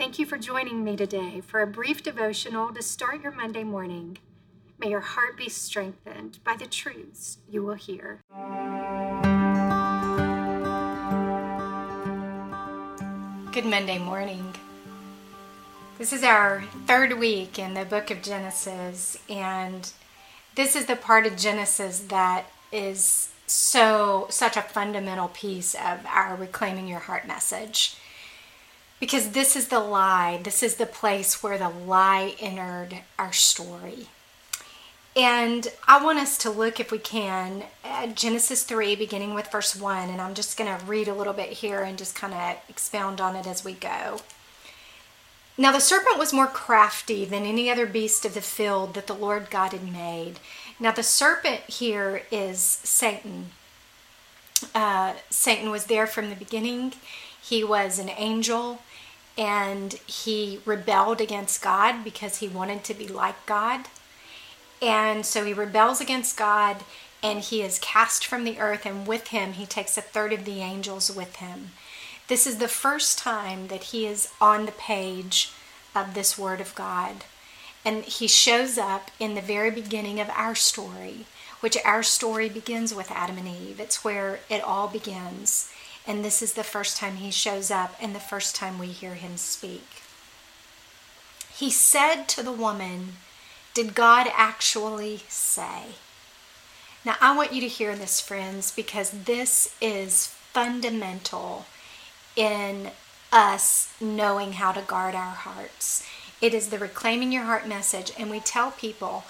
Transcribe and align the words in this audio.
Thank 0.00 0.18
you 0.18 0.24
for 0.24 0.38
joining 0.38 0.82
me 0.82 0.96
today 0.96 1.42
for 1.42 1.60
a 1.60 1.66
brief 1.66 2.02
devotional 2.02 2.72
to 2.72 2.82
start 2.82 3.22
your 3.22 3.32
Monday 3.32 3.64
morning. 3.64 4.16
May 4.78 4.88
your 4.88 5.00
heart 5.00 5.36
be 5.36 5.50
strengthened 5.50 6.38
by 6.42 6.56
the 6.56 6.64
truths 6.64 7.36
you 7.46 7.62
will 7.62 7.74
hear. 7.74 8.22
Good 13.52 13.66
Monday 13.66 13.98
morning. 13.98 14.54
This 15.98 16.14
is 16.14 16.24
our 16.24 16.64
third 16.86 17.18
week 17.18 17.58
in 17.58 17.74
the 17.74 17.84
book 17.84 18.10
of 18.10 18.22
Genesis, 18.22 19.18
and 19.28 19.92
this 20.54 20.76
is 20.76 20.86
the 20.86 20.96
part 20.96 21.26
of 21.26 21.36
Genesis 21.36 22.00
that 22.08 22.46
is 22.72 23.28
so 23.46 24.28
such 24.30 24.56
a 24.56 24.62
fundamental 24.62 25.28
piece 25.28 25.74
of 25.74 26.06
our 26.06 26.36
reclaiming 26.36 26.88
your 26.88 27.00
heart 27.00 27.26
message 27.26 27.98
because 29.00 29.30
this 29.30 29.56
is 29.56 29.68
the 29.68 29.80
lie. 29.80 30.40
This 30.42 30.62
is 30.62 30.76
the 30.76 30.86
place 30.86 31.42
where 31.42 31.58
the 31.58 31.68
lie 31.68 32.34
entered 32.38 32.98
our 33.18 33.32
story. 33.32 34.06
And 35.16 35.66
i 35.88 36.02
want 36.02 36.20
us 36.20 36.38
to 36.38 36.50
look 36.50 36.78
if 36.78 36.92
we 36.92 36.98
can 36.98 37.64
at 37.82 38.14
genesis 38.14 38.62
3 38.62 38.94
beginning 38.94 39.34
with 39.34 39.50
verse 39.50 39.74
1 39.74 40.08
and 40.08 40.20
i'm 40.20 40.34
just 40.34 40.56
going 40.56 40.78
to 40.78 40.86
read 40.86 41.08
a 41.08 41.14
little 41.14 41.32
bit 41.32 41.48
here 41.48 41.80
and 41.80 41.98
just 41.98 42.14
kind 42.14 42.32
of 42.32 42.58
expound 42.68 43.20
on 43.20 43.34
it 43.34 43.44
as 43.44 43.64
we 43.64 43.72
go. 43.72 44.20
Now 45.58 45.72
the 45.72 45.80
serpent 45.80 46.16
was 46.16 46.32
more 46.32 46.46
crafty 46.46 47.24
than 47.24 47.42
any 47.42 47.68
other 47.68 47.86
beast 47.86 48.24
of 48.24 48.34
the 48.34 48.40
field 48.40 48.94
that 48.94 49.08
the 49.08 49.14
lord 49.14 49.50
god 49.50 49.72
had 49.72 49.92
made. 49.92 50.38
Now, 50.80 50.92
the 50.92 51.02
serpent 51.02 51.60
here 51.68 52.22
is 52.32 52.58
Satan. 52.58 53.50
Uh, 54.74 55.14
Satan 55.28 55.70
was 55.70 55.84
there 55.84 56.06
from 56.06 56.30
the 56.30 56.36
beginning. 56.36 56.94
He 57.42 57.62
was 57.62 57.98
an 57.98 58.08
angel 58.08 58.80
and 59.40 59.94
he 60.06 60.60
rebelled 60.66 61.18
against 61.18 61.62
God 61.62 62.04
because 62.04 62.36
he 62.36 62.46
wanted 62.46 62.84
to 62.84 62.92
be 62.92 63.08
like 63.08 63.46
God. 63.46 63.86
And 64.82 65.24
so 65.24 65.46
he 65.46 65.54
rebels 65.54 65.98
against 65.98 66.36
God 66.36 66.84
and 67.22 67.40
he 67.40 67.62
is 67.62 67.78
cast 67.78 68.26
from 68.26 68.44
the 68.44 68.58
earth, 68.58 68.86
and 68.86 69.06
with 69.06 69.28
him, 69.28 69.52
he 69.52 69.66
takes 69.66 69.98
a 69.98 70.02
third 70.02 70.32
of 70.32 70.46
the 70.46 70.60
angels 70.60 71.14
with 71.14 71.36
him. 71.36 71.70
This 72.28 72.46
is 72.46 72.56
the 72.56 72.68
first 72.68 73.18
time 73.18 73.68
that 73.68 73.84
he 73.84 74.06
is 74.06 74.30
on 74.40 74.64
the 74.64 74.72
page 74.72 75.52
of 75.94 76.14
this 76.14 76.38
Word 76.38 76.60
of 76.60 76.74
God. 76.74 77.24
And 77.84 78.04
he 78.04 78.26
shows 78.26 78.78
up 78.78 79.10
in 79.18 79.34
the 79.34 79.42
very 79.42 79.70
beginning 79.70 80.18
of 80.20 80.30
our 80.30 80.54
story, 80.54 81.26
which 81.60 81.76
our 81.84 82.02
story 82.02 82.48
begins 82.48 82.94
with 82.94 83.10
Adam 83.10 83.36
and 83.36 83.48
Eve. 83.48 83.80
It's 83.80 84.02
where 84.04 84.40
it 84.48 84.62
all 84.62 84.88
begins. 84.88 85.70
And 86.06 86.24
this 86.24 86.42
is 86.42 86.54
the 86.54 86.64
first 86.64 86.96
time 86.96 87.16
he 87.16 87.30
shows 87.30 87.70
up 87.70 87.94
and 88.00 88.14
the 88.14 88.20
first 88.20 88.56
time 88.56 88.78
we 88.78 88.88
hear 88.88 89.14
him 89.14 89.36
speak. 89.36 89.86
He 91.52 91.70
said 91.70 92.24
to 92.28 92.42
the 92.42 92.52
woman, 92.52 93.14
Did 93.74 93.94
God 93.94 94.28
actually 94.34 95.22
say? 95.28 95.96
Now, 97.04 97.16
I 97.20 97.36
want 97.36 97.52
you 97.52 97.60
to 97.60 97.68
hear 97.68 97.96
this, 97.96 98.20
friends, 98.20 98.70
because 98.70 99.10
this 99.10 99.74
is 99.80 100.26
fundamental 100.26 101.66
in 102.36 102.90
us 103.32 103.92
knowing 104.00 104.54
how 104.54 104.72
to 104.72 104.82
guard 104.82 105.14
our 105.14 105.34
hearts. 105.34 106.06
It 106.40 106.54
is 106.54 106.68
the 106.68 106.78
reclaiming 106.78 107.32
your 107.32 107.44
heart 107.44 107.68
message. 107.68 108.12
And 108.18 108.30
we 108.30 108.40
tell 108.40 108.70
people 108.70 109.24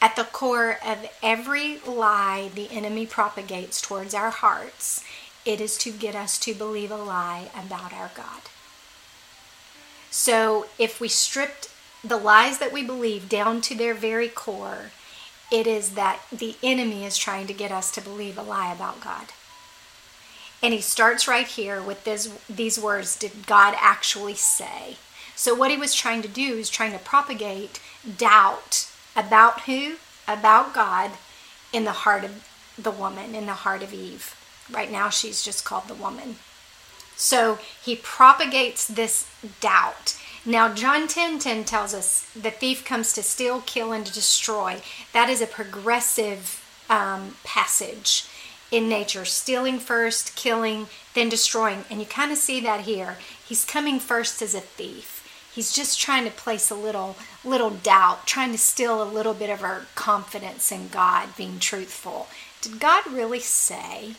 at 0.00 0.16
the 0.16 0.24
core 0.24 0.78
of 0.84 1.08
every 1.22 1.78
lie 1.86 2.50
the 2.54 2.70
enemy 2.70 3.06
propagates 3.06 3.80
towards 3.80 4.14
our 4.14 4.30
hearts, 4.30 5.02
it 5.46 5.60
is 5.60 5.78
to 5.78 5.92
get 5.92 6.14
us 6.14 6.38
to 6.40 6.52
believe 6.52 6.90
a 6.90 6.96
lie 6.96 7.48
about 7.54 7.92
our 7.92 8.10
God. 8.14 8.42
So 10.10 10.66
if 10.78 11.00
we 11.00 11.08
stripped 11.08 11.70
the 12.02 12.16
lies 12.16 12.58
that 12.58 12.72
we 12.72 12.82
believe 12.82 13.28
down 13.28 13.60
to 13.62 13.74
their 13.74 13.94
very 13.94 14.28
core, 14.28 14.90
it 15.50 15.66
is 15.66 15.90
that 15.90 16.20
the 16.32 16.56
enemy 16.62 17.04
is 17.04 17.16
trying 17.16 17.46
to 17.46 17.54
get 17.54 17.70
us 17.70 17.92
to 17.92 18.00
believe 18.00 18.36
a 18.36 18.42
lie 18.42 18.72
about 18.72 19.00
God. 19.00 19.26
And 20.62 20.74
he 20.74 20.80
starts 20.80 21.28
right 21.28 21.46
here 21.46 21.80
with 21.80 22.04
this, 22.04 22.36
these 22.48 22.78
words 22.78 23.16
Did 23.16 23.46
God 23.46 23.74
actually 23.78 24.34
say? 24.34 24.96
So, 25.36 25.54
what 25.54 25.70
he 25.70 25.76
was 25.76 25.94
trying 25.94 26.22
to 26.22 26.28
do 26.28 26.54
is 26.54 26.70
trying 26.70 26.92
to 26.92 26.98
propagate 26.98 27.78
doubt 28.16 28.90
about 29.14 29.62
who? 29.62 29.96
About 30.26 30.74
God 30.74 31.12
in 31.72 31.84
the 31.84 31.92
heart 31.92 32.24
of 32.24 32.48
the 32.78 32.90
woman, 32.90 33.34
in 33.34 33.46
the 33.46 33.52
heart 33.52 33.82
of 33.82 33.92
Eve. 33.92 34.34
Right 34.70 34.90
now, 34.90 35.08
she's 35.08 35.42
just 35.42 35.64
called 35.64 35.88
the 35.88 35.94
woman. 35.94 36.36
So, 37.16 37.58
he 37.82 37.96
propagates 37.96 38.86
this 38.86 39.28
doubt. 39.60 40.16
Now, 40.44 40.72
John 40.72 41.08
10 41.08 41.38
10 41.38 41.64
tells 41.64 41.94
us 41.94 42.30
the 42.34 42.50
thief 42.50 42.84
comes 42.84 43.12
to 43.14 43.22
steal, 43.22 43.62
kill, 43.66 43.92
and 43.92 44.06
to 44.06 44.12
destroy. 44.12 44.80
That 45.12 45.28
is 45.28 45.40
a 45.40 45.46
progressive 45.46 46.62
um, 46.88 47.36
passage 47.42 48.28
in 48.70 48.88
nature 48.88 49.24
stealing 49.24 49.78
first, 49.78 50.34
killing, 50.36 50.86
then 51.14 51.28
destroying. 51.28 51.84
And 51.90 52.00
you 52.00 52.06
kind 52.06 52.32
of 52.32 52.38
see 52.38 52.60
that 52.60 52.82
here. 52.82 53.18
He's 53.46 53.64
coming 53.64 53.98
first 53.98 54.42
as 54.42 54.54
a 54.54 54.60
thief. 54.60 55.22
He's 55.52 55.72
just 55.72 55.98
trying 55.98 56.24
to 56.24 56.30
place 56.30 56.70
a 56.70 56.74
little 56.74 57.16
little 57.44 57.70
doubt, 57.70 58.26
trying 58.26 58.52
to 58.52 58.58
steal 58.58 59.02
a 59.02 59.04
little 59.04 59.34
bit 59.34 59.48
of 59.48 59.62
our 59.62 59.86
confidence 59.94 60.70
in 60.70 60.88
God 60.88 61.34
being 61.36 61.58
truthful. 61.58 62.28
Did 62.60 62.78
God 62.78 63.06
really 63.06 63.40
say? 63.40 64.16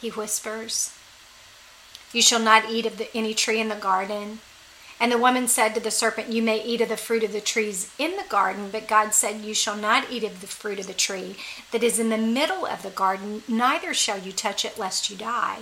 He 0.00 0.10
whispers. 0.10 0.92
You 2.12 2.22
shall 2.22 2.40
not 2.40 2.70
eat 2.70 2.86
of 2.86 2.98
the, 2.98 3.14
any 3.16 3.34
tree 3.34 3.60
in 3.60 3.68
the 3.68 3.74
garden. 3.74 4.40
And 4.98 5.12
the 5.12 5.18
woman 5.18 5.46
said 5.48 5.74
to 5.74 5.80
the 5.80 5.90
serpent, 5.90 6.32
You 6.32 6.42
may 6.42 6.62
eat 6.62 6.80
of 6.80 6.88
the 6.88 6.96
fruit 6.96 7.22
of 7.22 7.32
the 7.32 7.40
trees 7.40 7.92
in 7.98 8.16
the 8.16 8.24
garden, 8.28 8.70
but 8.70 8.88
God 8.88 9.12
said, 9.12 9.42
You 9.42 9.52
shall 9.52 9.76
not 9.76 10.10
eat 10.10 10.24
of 10.24 10.40
the 10.40 10.46
fruit 10.46 10.78
of 10.78 10.86
the 10.86 10.94
tree 10.94 11.36
that 11.72 11.82
is 11.82 11.98
in 11.98 12.08
the 12.08 12.16
middle 12.16 12.64
of 12.64 12.82
the 12.82 12.90
garden, 12.90 13.42
neither 13.46 13.92
shall 13.92 14.18
you 14.18 14.32
touch 14.32 14.64
it, 14.64 14.78
lest 14.78 15.10
you 15.10 15.16
die. 15.16 15.60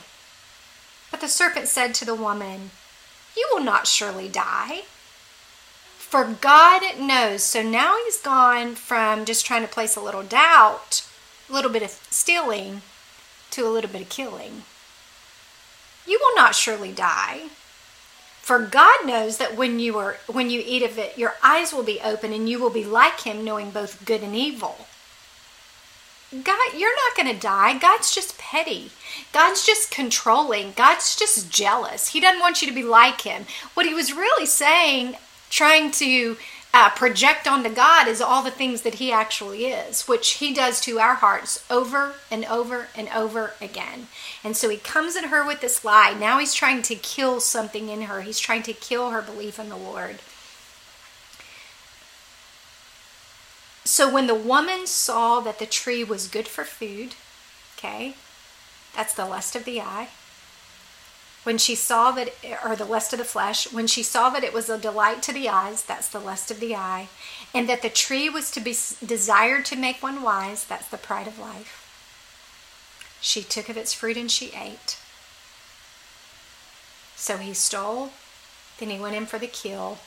But 1.10 1.20
the 1.20 1.28
serpent 1.28 1.68
said 1.68 1.94
to 1.94 2.04
the 2.04 2.14
woman, 2.14 2.70
you 3.36 3.48
will 3.52 3.62
not 3.62 3.86
surely 3.86 4.28
die. 4.28 4.82
For 5.98 6.24
God 6.40 6.98
knows. 6.98 7.42
So 7.42 7.62
now 7.62 7.96
he's 8.04 8.20
gone 8.20 8.74
from 8.74 9.24
just 9.24 9.44
trying 9.44 9.62
to 9.62 9.68
place 9.68 9.96
a 9.96 10.00
little 10.00 10.22
doubt, 10.22 11.06
a 11.48 11.52
little 11.52 11.70
bit 11.70 11.82
of 11.82 11.90
stealing, 12.10 12.82
to 13.54 13.66
a 13.66 13.70
little 13.70 13.90
bit 13.90 14.02
of 14.02 14.08
killing. 14.08 14.62
You 16.06 16.18
will 16.20 16.36
not 16.36 16.54
surely 16.54 16.92
die. 16.92 17.48
For 18.42 18.58
God 18.58 19.06
knows 19.06 19.38
that 19.38 19.56
when 19.56 19.78
you 19.78 19.96
are 19.96 20.18
when 20.26 20.50
you 20.50 20.62
eat 20.64 20.82
of 20.82 20.98
it, 20.98 21.16
your 21.16 21.34
eyes 21.42 21.72
will 21.72 21.82
be 21.82 22.00
open 22.04 22.32
and 22.32 22.48
you 22.48 22.58
will 22.58 22.70
be 22.70 22.84
like 22.84 23.20
him, 23.20 23.42
knowing 23.42 23.70
both 23.70 24.04
good 24.04 24.22
and 24.22 24.36
evil. 24.36 24.86
God, 26.42 26.74
you're 26.76 26.96
not 26.96 27.16
going 27.16 27.32
to 27.32 27.40
die. 27.40 27.78
God's 27.78 28.14
just 28.14 28.38
petty. 28.38 28.90
God's 29.32 29.64
just 29.64 29.90
controlling. 29.90 30.72
God's 30.72 31.16
just 31.16 31.50
jealous. 31.50 32.08
He 32.08 32.20
doesn't 32.20 32.40
want 32.40 32.60
you 32.60 32.68
to 32.68 32.74
be 32.74 32.82
like 32.82 33.20
him. 33.20 33.46
What 33.74 33.86
he 33.86 33.94
was 33.94 34.12
really 34.12 34.46
saying, 34.46 35.16
trying 35.48 35.92
to 35.92 36.36
uh, 36.74 36.90
project 36.90 37.46
onto 37.46 37.72
God, 37.72 38.08
is 38.08 38.20
all 38.20 38.42
the 38.42 38.50
things 38.50 38.82
that 38.82 38.96
he 38.96 39.12
actually 39.12 39.66
is, 39.66 40.08
which 40.08 40.32
he 40.32 40.52
does 40.52 40.80
to 40.80 40.98
our 40.98 41.14
hearts 41.14 41.64
over 41.70 42.14
and 42.32 42.44
over 42.46 42.88
and 42.96 43.08
over 43.14 43.52
again. 43.60 44.08
And 44.42 44.56
so 44.56 44.68
he 44.68 44.76
comes 44.76 45.14
at 45.14 45.26
her 45.26 45.46
with 45.46 45.60
this 45.60 45.84
lie. 45.84 46.16
Now 46.18 46.40
he's 46.40 46.52
trying 46.52 46.82
to 46.82 46.96
kill 46.96 47.38
something 47.38 47.88
in 47.88 48.02
her, 48.02 48.22
he's 48.22 48.40
trying 48.40 48.64
to 48.64 48.72
kill 48.72 49.10
her 49.10 49.22
belief 49.22 49.60
in 49.60 49.68
the 49.68 49.76
Lord. 49.76 50.16
So 53.84 54.12
when 54.12 54.26
the 54.26 54.34
woman 54.34 54.88
saw 54.88 55.38
that 55.40 55.60
the 55.60 55.66
tree 55.66 56.02
was 56.02 56.26
good 56.26 56.48
for 56.48 56.64
food, 56.64 57.14
okay, 57.78 58.16
that's 58.96 59.14
the 59.14 59.26
lust 59.26 59.54
of 59.54 59.64
the 59.64 59.80
eye. 59.80 60.08
When 61.44 61.58
she 61.58 61.74
saw 61.74 62.10
that, 62.12 62.30
or 62.64 62.74
the 62.74 62.86
lust 62.86 63.12
of 63.12 63.18
the 63.18 63.24
flesh, 63.24 63.70
when 63.70 63.86
she 63.86 64.02
saw 64.02 64.30
that 64.30 64.44
it 64.44 64.54
was 64.54 64.70
a 64.70 64.78
delight 64.78 65.22
to 65.24 65.32
the 65.32 65.48
eyes, 65.48 65.84
that's 65.84 66.08
the 66.08 66.18
lust 66.18 66.50
of 66.50 66.58
the 66.58 66.74
eye, 66.74 67.08
and 67.52 67.68
that 67.68 67.82
the 67.82 67.90
tree 67.90 68.30
was 68.30 68.50
to 68.52 68.60
be 68.60 68.74
desired 69.04 69.66
to 69.66 69.76
make 69.76 70.02
one 70.02 70.22
wise, 70.22 70.64
that's 70.64 70.88
the 70.88 70.96
pride 70.96 71.26
of 71.26 71.38
life. 71.38 71.82
She 73.20 73.42
took 73.42 73.68
of 73.68 73.76
its 73.76 73.92
fruit 73.92 74.16
and 74.16 74.30
she 74.30 74.52
ate. 74.58 74.98
So 77.14 77.36
he 77.36 77.52
stole, 77.52 78.10
then 78.78 78.88
he 78.88 78.98
went 78.98 79.14
in 79.14 79.26
for 79.26 79.38
the 79.38 79.46
kill, 79.46 79.98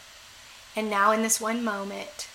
and 0.76 0.90
now 0.90 1.12
in 1.12 1.22
this 1.22 1.40
one 1.40 1.64
moment, 1.64 2.28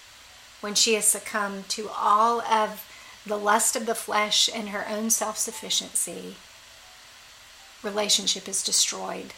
when 0.61 0.75
she 0.75 0.95
has 0.95 1.07
succumbed 1.07 1.69
to 1.71 1.91
all 1.91 2.41
of 2.43 2.89
the 3.27 3.39
lust 3.39 3.75
of 3.75 3.87
the 3.87 3.95
flesh 3.97 4.49
and 4.53 4.69
her 4.69 4.87
own 4.89 5.11
self 5.11 5.39
sufficiency, 5.39 6.37
relationship 7.83 8.49
is 8.49 8.63
destroyed. 8.63 9.33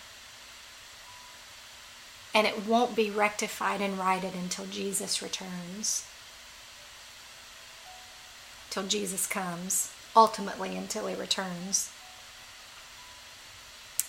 And 2.35 2.47
it 2.47 2.67
won't 2.67 2.97
be 2.97 3.11
rectified 3.11 3.81
and 3.81 3.99
righted 3.99 4.35
until 4.35 4.67
Jesus 4.67 5.23
returns. 5.23 6.07
Till 8.71 8.85
Jesus 8.85 9.27
comes, 9.27 9.93
ultimately, 10.17 10.77
until 10.77 11.07
he 11.07 11.15
returns. 11.15 11.91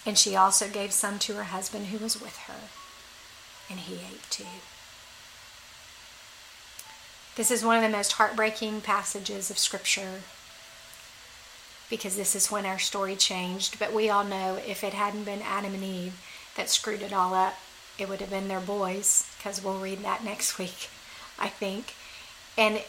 And 0.05 0.17
she 0.17 0.35
also 0.35 0.67
gave 0.69 0.91
some 0.91 1.19
to 1.19 1.33
her 1.35 1.45
husband 1.45 1.87
who 1.87 1.97
was 1.99 2.19
with 2.19 2.37
her. 2.47 2.69
and 3.69 3.79
he 3.79 3.95
ate 3.95 4.29
too. 4.29 4.45
This 7.35 7.51
is 7.51 7.65
one 7.65 7.75
of 7.75 7.81
the 7.83 7.95
most 7.95 8.13
heartbreaking 8.13 8.81
passages 8.81 9.49
of 9.49 9.57
Scripture 9.59 10.21
because 11.89 12.15
this 12.15 12.35
is 12.35 12.51
when 12.51 12.65
our 12.65 12.79
story 12.79 13.15
changed. 13.15 13.79
But 13.79 13.93
we 13.93 14.09
all 14.09 14.23
know 14.23 14.59
if 14.65 14.83
it 14.83 14.93
hadn't 14.93 15.25
been 15.25 15.41
Adam 15.41 15.73
and 15.73 15.83
Eve 15.83 16.21
that 16.55 16.69
screwed 16.69 17.01
it 17.01 17.13
all 17.13 17.33
up, 17.33 17.55
it 17.97 18.09
would 18.09 18.19
have 18.19 18.29
been 18.29 18.47
their 18.47 18.59
boys 18.59 19.29
because 19.37 19.63
we'll 19.63 19.79
read 19.79 20.03
that 20.03 20.23
next 20.23 20.57
week, 20.57 20.89
I 21.39 21.47
think. 21.47 21.93
And 22.57 22.81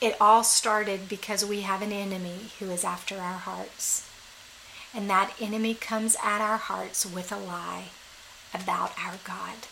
it 0.00 0.16
all 0.20 0.44
started 0.44 1.08
because 1.08 1.44
we 1.44 1.62
have 1.62 1.82
an 1.82 1.92
enemy 1.92 2.50
who 2.58 2.70
is 2.70 2.84
after 2.84 3.18
our 3.18 3.38
hearts. 3.38 4.08
And 4.94 5.10
that 5.10 5.34
enemy 5.40 5.74
comes 5.74 6.16
at 6.22 6.40
our 6.40 6.56
hearts 6.56 7.04
with 7.04 7.30
a 7.30 7.36
lie 7.36 7.86
about 8.54 8.92
our 8.98 9.14
God. 9.24 9.66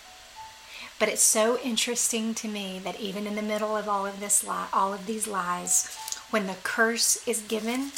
But 0.98 1.08
it's 1.08 1.22
so 1.22 1.58
interesting 1.58 2.34
to 2.34 2.48
me 2.48 2.80
that 2.82 3.00
even 3.00 3.26
in 3.26 3.34
the 3.36 3.42
middle 3.42 3.76
of 3.76 3.88
all 3.88 4.06
of 4.06 4.20
this 4.20 4.44
lie, 4.44 4.68
all 4.72 4.92
of 4.92 5.06
these 5.06 5.26
lies, 5.28 5.96
when 6.30 6.46
the 6.46 6.56
curse 6.62 7.26
is 7.26 7.40
given 7.42 7.92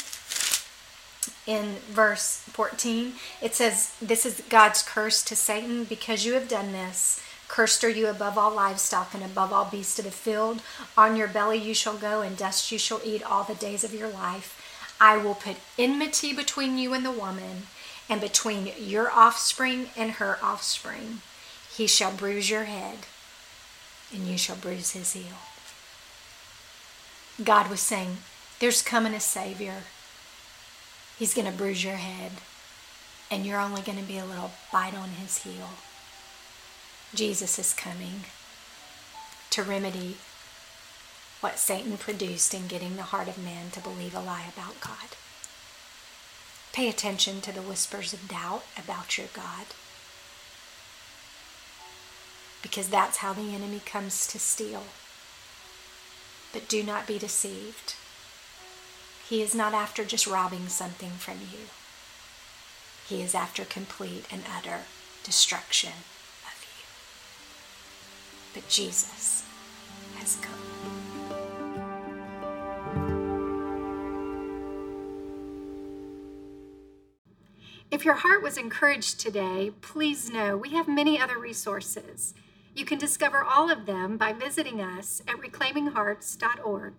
in 1.45 1.77
verse 1.89 2.37
14, 2.47 3.13
it 3.41 3.55
says, 3.55 3.93
This 4.01 4.25
is 4.25 4.43
God's 4.49 4.83
curse 4.83 5.23
to 5.23 5.35
Satan 5.35 5.83
because 5.83 6.25
you 6.25 6.33
have 6.33 6.47
done 6.47 6.71
this. 6.71 7.21
Cursed 7.47 7.83
are 7.83 7.89
you 7.89 8.07
above 8.07 8.37
all 8.37 8.53
livestock 8.53 9.15
and 9.15 9.23
above 9.23 9.51
all 9.51 9.65
beasts 9.65 9.97
of 9.97 10.05
the 10.05 10.11
field. 10.11 10.61
On 10.95 11.15
your 11.15 11.27
belly 11.27 11.57
you 11.57 11.73
shall 11.73 11.97
go, 11.97 12.21
and 12.21 12.37
dust 12.37 12.71
you 12.71 12.77
shall 12.77 13.01
eat 13.03 13.23
all 13.23 13.43
the 13.43 13.55
days 13.55 13.83
of 13.83 13.93
your 13.93 14.09
life. 14.09 14.55
I 15.01 15.17
will 15.17 15.33
put 15.33 15.55
enmity 15.77 16.31
between 16.31 16.77
you 16.77 16.93
and 16.93 17.03
the 17.03 17.11
woman, 17.11 17.63
and 18.07 18.21
between 18.21 18.71
your 18.77 19.09
offspring 19.09 19.87
and 19.97 20.11
her 20.13 20.37
offspring. 20.43 21.21
He 21.75 21.87
shall 21.87 22.11
bruise 22.11 22.49
your 22.49 22.65
head, 22.65 22.99
and 24.13 24.27
you 24.27 24.37
shall 24.37 24.55
bruise 24.55 24.91
his 24.91 25.13
heel. 25.13 25.37
God 27.43 27.69
was 27.69 27.79
saying, 27.79 28.17
There's 28.59 28.81
coming 28.81 29.13
a 29.13 29.19
Savior. 29.19 29.83
He's 31.17 31.33
going 31.33 31.49
to 31.49 31.57
bruise 31.57 31.83
your 31.83 31.95
head, 31.95 32.33
and 33.31 33.45
you're 33.45 33.59
only 33.59 33.81
going 33.81 33.97
to 33.97 34.03
be 34.03 34.17
a 34.17 34.25
little 34.25 34.51
bite 34.71 34.95
on 34.95 35.09
his 35.11 35.43
heel. 35.43 35.69
Jesus 37.13 37.57
is 37.57 37.73
coming 37.73 38.25
to 39.51 39.63
remedy 39.63 40.17
what 41.39 41.57
Satan 41.57 41.97
produced 41.97 42.53
in 42.53 42.67
getting 42.67 42.97
the 42.97 43.03
heart 43.03 43.29
of 43.29 43.37
man 43.37 43.71
to 43.71 43.79
believe 43.79 44.13
a 44.13 44.19
lie 44.19 44.45
about 44.53 44.79
God. 44.81 45.15
Pay 46.73 46.89
attention 46.89 47.41
to 47.41 47.53
the 47.53 47.61
whispers 47.61 48.13
of 48.13 48.27
doubt 48.27 48.63
about 48.77 49.17
your 49.17 49.27
God. 49.33 49.67
Because 52.61 52.89
that's 52.89 53.17
how 53.17 53.31
the 53.31 53.53
enemy 53.53 53.81
comes 53.85 54.27
to 54.27 54.39
steal. 54.39 54.83
But 56.51 56.67
do 56.67 56.83
not 56.83 57.05
be 57.07 57.19
deceived. 57.19 57.95
He 59.27 59.41
is 59.41 59.53
not 59.53 59.73
after 59.73 60.03
just 60.03 60.25
robbing 60.25 60.67
something 60.67 61.11
from 61.11 61.37
you. 61.51 61.69
He 63.07 63.21
is 63.21 63.35
after 63.35 63.65
complete 63.65 64.25
and 64.31 64.43
utter 64.57 64.81
destruction 65.23 65.93
of 66.45 66.63
you. 66.63 66.85
But 68.53 68.67
Jesus 68.69 69.43
has 70.17 70.37
come. 70.41 70.59
If 77.91 78.05
your 78.05 78.13
heart 78.15 78.41
was 78.43 78.57
encouraged 78.57 79.19
today, 79.19 79.71
please 79.81 80.31
know 80.31 80.55
we 80.55 80.69
have 80.69 80.87
many 80.87 81.19
other 81.19 81.37
resources. 81.37 82.33
You 82.75 82.85
can 82.85 82.97
discover 82.97 83.43
all 83.43 83.69
of 83.69 83.85
them 83.85 84.17
by 84.17 84.33
visiting 84.33 84.81
us 84.81 85.21
at 85.27 85.37
reclaiminghearts.org. 85.37 86.93